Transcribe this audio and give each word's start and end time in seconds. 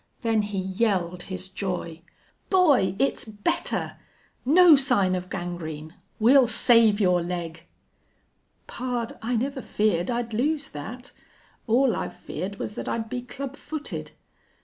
Then 0.21 0.41
he 0.41 0.57
yelled 0.57 1.21
his 1.29 1.47
joy. 1.47 2.01
"Boy, 2.49 2.95
it's 2.97 3.23
better! 3.23 3.97
No 4.43 4.75
sign 4.75 5.13
of 5.13 5.29
gangrene! 5.29 5.93
We'll 6.19 6.47
save 6.47 6.99
your 6.99 7.21
leg!" 7.21 7.65
"Pard, 8.65 9.11
I 9.21 9.35
never 9.35 9.61
feared 9.61 10.09
I'd 10.09 10.33
lose 10.33 10.69
that. 10.71 11.11
All 11.67 11.95
I've 11.95 12.15
feared 12.17 12.55
was 12.57 12.73
that 12.73 12.89
I'd 12.89 13.09
be 13.11 13.21
club 13.21 13.55
footed.... 13.55 14.09